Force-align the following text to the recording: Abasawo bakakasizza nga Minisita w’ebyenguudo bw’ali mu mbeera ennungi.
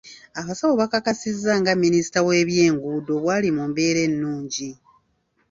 Abasawo 0.39 0.73
bakakasizza 0.81 1.51
nga 1.61 1.71
Minisita 1.83 2.19
w’ebyenguudo 2.27 3.13
bw’ali 3.23 3.49
mu 3.57 3.63
mbeera 3.69 3.99
ennungi. 4.07 4.69